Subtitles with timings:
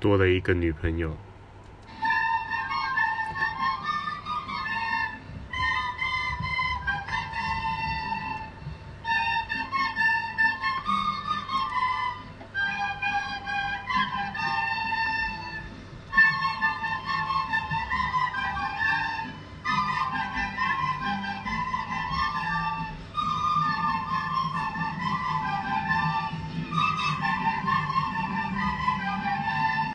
[0.00, 1.27] 多了一个女朋友。